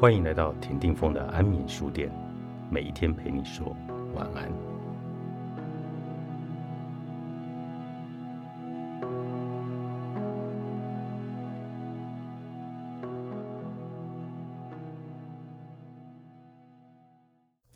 [0.00, 2.10] 欢迎来到田定峰的安眠书店，
[2.70, 3.76] 每一天陪你说
[4.14, 4.50] 晚安。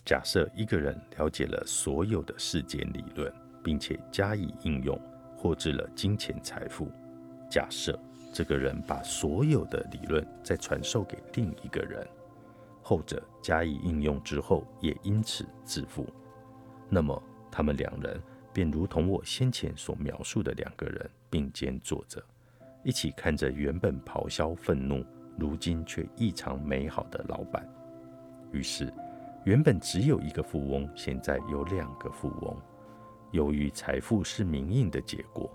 [0.03, 3.31] 假设一个人了解了所有的世间理论，
[3.63, 4.99] 并且加以应用，
[5.37, 6.91] 获致了金钱财富。
[7.51, 7.99] 假设
[8.35, 12.05] 这个人把所有的理论再传授给另一个人，
[12.83, 16.05] 后者加以应用之后也因此致富，
[16.89, 18.21] 那么他们两人
[18.53, 22.21] 便如同我先前所描述的两个人并肩坐着，
[22.83, 25.07] 一起看着原本咆哮愤怒，
[25.39, 27.65] 如今却异常美好的老板。
[28.51, 28.93] 于是，
[29.45, 32.57] 原本只有一个富翁，现在有两个富翁。
[33.31, 35.49] 由于财富是名印的结果。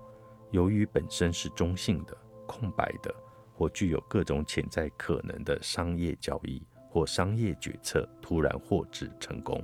[0.52, 2.18] 由于本身是中性的、
[2.50, 3.14] 空白的，
[3.54, 9.64] 或具有各种潜在可能的商业交易或商业决策突然获致成功，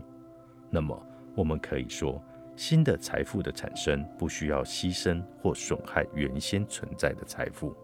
[0.70, 0.96] 那么
[1.36, 2.24] 我们可以说，
[2.56, 7.76] 新的财富的产生不需要牺牲或损害原先存在的财富。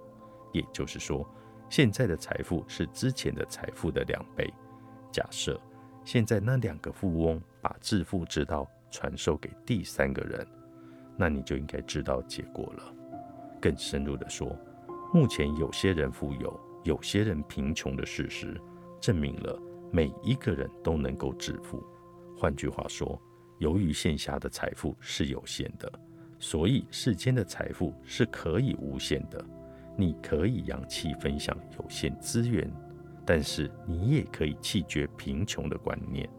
[0.53, 1.27] 也就是说，
[1.67, 4.53] 现在的财富是之前的财富的两倍。
[5.11, 5.59] 假设
[6.05, 10.45] 现在那两个富翁把致富之道传授给第三个人。
[11.17, 12.83] 那你就应该知道结果了。
[13.61, 14.57] 更深入的说，
[15.13, 18.59] 目前有些人富有，有些人贫穷的事实，
[19.01, 21.83] 证明了每一个人都能够致富。
[22.37, 23.21] 换句话说，
[23.57, 25.91] 由于线下的财富是有限的，
[26.39, 29.45] 所以世间的财富是可以无限的。
[29.97, 32.71] 你可以扬弃分享有限资源，
[33.25, 36.29] 但是你也可以弃绝贫穷的观念。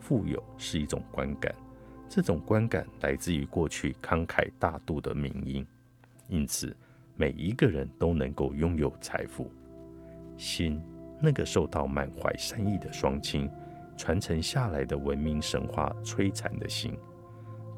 [0.00, 1.54] 富有是一种观感。
[2.08, 5.66] 这种观感来自于过去慷慨大度的名音，
[6.28, 6.74] 因此
[7.16, 9.50] 每一个人都能够拥有财富。
[10.36, 10.80] 心
[11.20, 13.50] 那个受到满怀善意的双亲
[13.96, 16.94] 传承下来的文明神话摧残的心，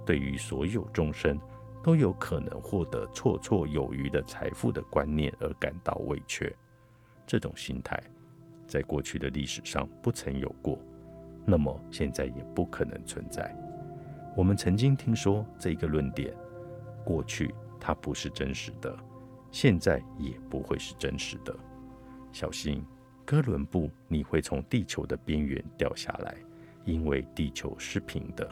[0.04, 1.38] 对于所有众生
[1.82, 6.52] 都有可能获得绰绰有余的财富的观念而感到委屈。
[7.24, 8.02] 这种心态
[8.66, 10.76] 在过去的历史上不曾有过，
[11.46, 13.54] 那么现在也不可能存在。
[14.36, 16.34] 我们曾经听说这个论点，
[17.04, 18.98] 过去它不是真实的，
[19.50, 21.54] 现在也不会是真实的。
[22.32, 22.84] 小心，
[23.24, 26.34] 哥伦布，你会从地球的边缘掉下来，
[26.84, 28.48] 因为地球是平的。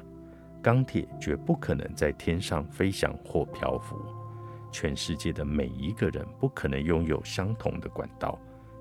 [0.62, 3.96] 钢铁绝不可能在天上飞翔或漂浮。
[4.72, 8.38] 全世界的每一个人不可能拥有相同的管道，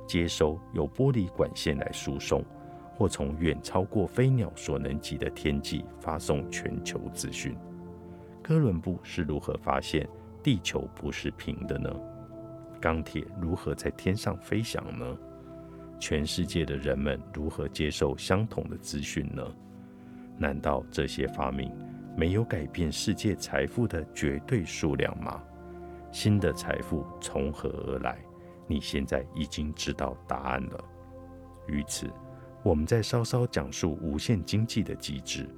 [0.08, 2.44] 接收由玻璃管线来输送。
[2.98, 7.54] 或从远超过飞鸟所能及的天际发送全球资讯。
[8.42, 10.08] 哥伦布是如何发现
[10.46, 11.90] 地球不是平的呢？
[12.80, 15.18] 钢铁如何在天上飞翔呢？
[16.00, 19.44] 全世界的人们如何接受相同的资讯呢？
[20.38, 21.74] 难道这些发明
[22.16, 25.42] 没有改变世界财富的绝对数量吗？
[26.12, 28.20] 新的财富从何而来？
[28.68, 30.80] 你现在已经知道答案了。
[31.66, 32.08] 于此。
[32.62, 35.50] 我们再稍稍讲述无限经济的机制，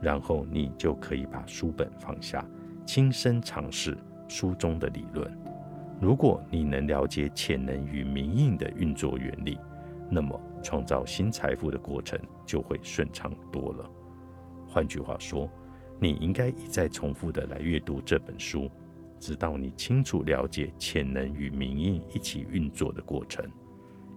[0.00, 2.44] 然后你就可以把书本放下，
[2.86, 3.98] 亲身尝试
[4.28, 5.30] 书中的理论。
[6.00, 9.58] 如果你能了解潜能与明印的运作原理，
[10.08, 12.16] 那么创造新财富的过程
[12.46, 13.90] 就会顺畅多了。
[14.68, 15.50] 换句话说，
[15.98, 18.70] 你应该一再重复的来阅读这本书，
[19.18, 23.44] 直到你清楚了解潜能与明印一起运作的过程。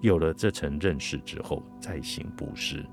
[0.02, 2.86] 有了这层认识之后，再行布施，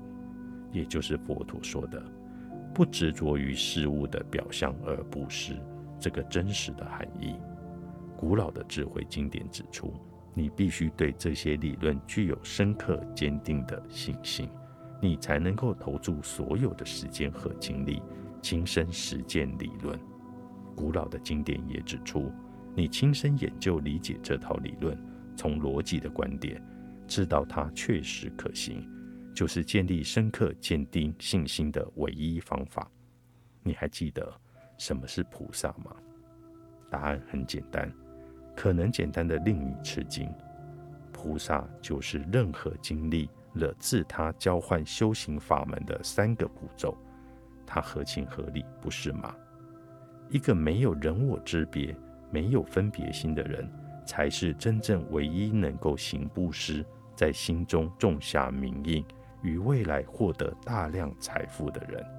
[0.71, 2.03] 也就是佛陀说的
[2.73, 5.55] “不执着于事物的表象而布施”
[5.99, 7.35] 这个真实的含义。
[8.17, 9.93] 古老的智慧经典指出，
[10.33, 14.49] 你必须对这些理论具有深刻坚定的信心，
[15.01, 18.01] 你才能够投注所有的时间和精力，
[18.41, 19.99] 亲身实践理论。
[20.75, 22.31] 古老的经典也指出，
[22.75, 24.97] 你亲身研究理解这套理论，
[25.35, 26.61] 从逻辑的观点。
[27.07, 28.87] 知道它确实可行，
[29.33, 32.87] 就是建立深刻坚定信心的唯一方法。
[33.63, 34.31] 你还记得
[34.79, 35.95] 什么是菩萨吗？
[36.89, 37.93] 答案很简单，
[38.55, 40.27] 可能简单的令你吃惊。
[41.11, 46.97] 菩萨就是任何经历了自他交换修行法门的三个步骤，
[47.65, 49.35] 它合情合理，不是吗？
[50.29, 51.95] 一个没有人我之别、
[52.31, 53.69] 没有分别心的人，
[54.05, 56.85] 才是真正唯一能够行布施。
[57.15, 59.03] 在心中种下名印，
[59.41, 62.18] 与未来获得大量财富的人。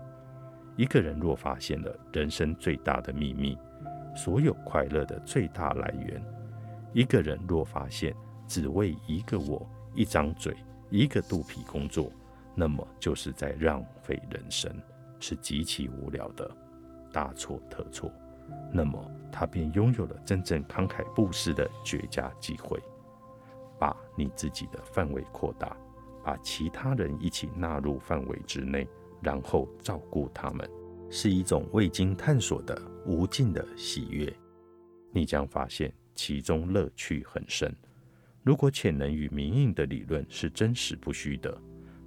[0.81, 3.55] 一个人若发现了人生最大的秘密，
[4.17, 6.19] 所有快乐的最大来源；
[6.95, 8.17] 一个人若发现
[8.49, 10.57] 只为一个我、一张嘴、
[10.89, 12.11] 一个肚皮工作，
[12.55, 14.75] 那么就是在浪费人生，
[15.19, 16.51] 是极其无聊的，
[17.13, 18.11] 大错特错。
[18.73, 18.99] 那么
[19.31, 22.83] 他便拥有了真正慷慨布施的绝佳机会，
[23.79, 25.77] 把你自己的范围扩大，
[26.25, 28.89] 把其他人一起纳入范围之内，
[29.23, 30.69] 然后照顾他们，
[31.11, 34.33] 是一种未经探索的无尽的喜悦。
[35.13, 37.75] 你将发现其中乐趣很深。
[38.43, 41.57] 如果潜能与明印的理论是真实不虚的，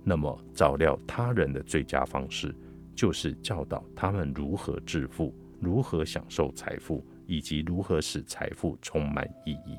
[0.03, 2.55] 那么照料他人的最佳方式
[2.95, 9.77] 就是教导他们如何致富、如何享受财富，以及如何使财富充满意义。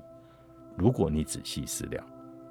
[0.77, 2.05] 如果你仔细思量，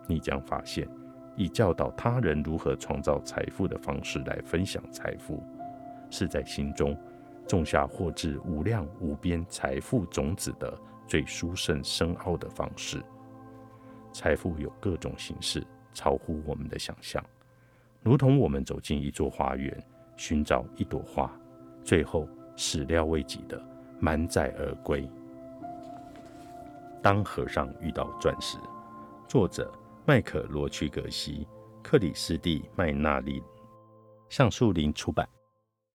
[0.07, 0.87] 你将发现，
[1.35, 5.43] 以教导他人如何创造财富的方式来分享财富，
[6.09, 6.97] 是在心中
[7.47, 10.77] 种下获致无量无边财富种子的
[11.07, 13.03] 最殊胜深奥的方式。
[14.11, 17.23] 财富有各种形式，超乎我们的想象，
[18.03, 19.75] 如同我们走进一座花园，
[20.15, 21.31] 寻找一朵花，
[21.83, 23.59] 最后始料未及的
[23.99, 25.09] 满载而归。
[27.01, 28.57] 当和尚遇到钻石，
[29.27, 29.69] 作者
[30.05, 31.47] 麦克罗屈格西，
[31.81, 33.41] 克里斯蒂麦纳利，
[34.27, 35.25] 橡树林出版。